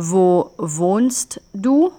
Wo 0.00 0.52
wohnst 0.58 1.40
du? 1.52 1.90